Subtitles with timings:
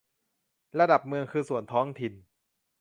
[0.79, 2.13] ระดับเมืองคือส่วนท้องถิ่น